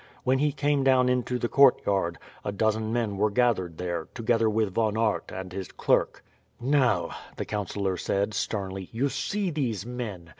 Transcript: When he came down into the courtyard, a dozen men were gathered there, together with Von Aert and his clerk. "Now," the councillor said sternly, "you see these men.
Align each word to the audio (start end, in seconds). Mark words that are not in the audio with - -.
When 0.23 0.39
he 0.39 0.51
came 0.51 0.83
down 0.83 1.09
into 1.09 1.37
the 1.37 1.47
courtyard, 1.47 2.17
a 2.43 2.51
dozen 2.51 2.91
men 2.91 3.17
were 3.17 3.29
gathered 3.29 3.77
there, 3.77 4.07
together 4.15 4.49
with 4.49 4.73
Von 4.73 4.97
Aert 4.97 5.31
and 5.31 5.53
his 5.53 5.71
clerk. 5.71 6.23
"Now," 6.59 7.11
the 7.37 7.45
councillor 7.45 7.97
said 7.97 8.33
sternly, 8.33 8.89
"you 8.91 9.09
see 9.09 9.51
these 9.51 9.85
men. 9.85 10.29